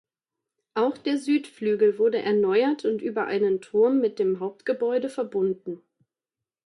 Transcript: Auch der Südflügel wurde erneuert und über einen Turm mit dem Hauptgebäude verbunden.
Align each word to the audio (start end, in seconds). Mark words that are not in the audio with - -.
Auch 0.73 0.97
der 0.97 1.19
Südflügel 1.19 1.99
wurde 1.99 2.23
erneuert 2.23 2.85
und 2.85 3.03
über 3.03 3.27
einen 3.27 3.61
Turm 3.61 3.99
mit 4.01 4.17
dem 4.17 4.39
Hauptgebäude 4.39 5.09
verbunden. 5.09 5.83